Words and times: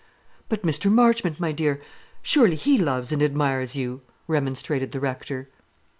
"But 0.49 0.63
Mr. 0.63 0.91
Marchmont, 0.91 1.39
my 1.39 1.51
dear, 1.51 1.79
surely 2.23 2.55
he 2.55 2.79
loves 2.79 3.11
and 3.11 3.21
admires 3.21 3.75
you?" 3.75 4.01
remonstrated 4.27 4.93
the 4.93 4.99
Rector. 4.99 5.47